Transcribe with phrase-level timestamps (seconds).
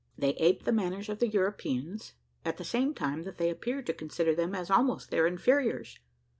[0.17, 2.13] They ape the manners of the Europeans,
[2.43, 5.99] at the same time that they appear to consider them as almost their inferiors.